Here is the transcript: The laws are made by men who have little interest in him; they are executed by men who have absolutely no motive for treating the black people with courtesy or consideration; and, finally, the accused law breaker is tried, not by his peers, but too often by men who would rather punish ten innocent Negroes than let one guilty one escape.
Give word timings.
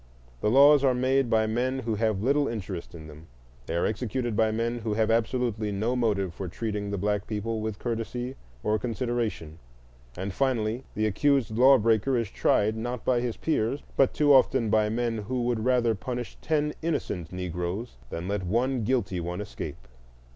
The 0.39 0.49
laws 0.49 0.83
are 0.83 0.95
made 0.95 1.29
by 1.29 1.45
men 1.45 1.77
who 1.81 1.93
have 1.93 2.23
little 2.23 2.47
interest 2.47 2.95
in 2.95 3.07
him; 3.07 3.27
they 3.67 3.75
are 3.75 3.85
executed 3.85 4.35
by 4.35 4.49
men 4.51 4.79
who 4.79 4.95
have 4.95 5.11
absolutely 5.11 5.71
no 5.71 5.95
motive 5.95 6.33
for 6.33 6.47
treating 6.47 6.89
the 6.89 6.97
black 6.97 7.27
people 7.27 7.61
with 7.61 7.77
courtesy 7.77 8.33
or 8.63 8.79
consideration; 8.79 9.59
and, 10.17 10.33
finally, 10.33 10.83
the 10.95 11.05
accused 11.05 11.55
law 11.55 11.77
breaker 11.77 12.17
is 12.17 12.31
tried, 12.31 12.75
not 12.75 13.05
by 13.05 13.21
his 13.21 13.37
peers, 13.37 13.83
but 13.95 14.11
too 14.11 14.33
often 14.33 14.71
by 14.71 14.89
men 14.89 15.19
who 15.19 15.43
would 15.43 15.63
rather 15.65 15.93
punish 15.93 16.35
ten 16.41 16.73
innocent 16.81 17.31
Negroes 17.31 17.97
than 18.09 18.27
let 18.27 18.43
one 18.43 18.83
guilty 18.83 19.19
one 19.19 19.39
escape. 19.39 19.87